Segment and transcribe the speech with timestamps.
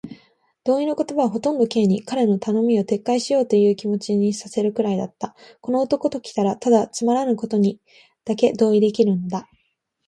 [0.63, 5.35] 同意の言葉はほとんど Ｋ に、彼の頼みを撤回しようというという気持にさせるくらいだった。
[5.61, 7.79] この男ときたら、ただつまらぬことに
[8.25, 9.47] だけ同意できるのだ。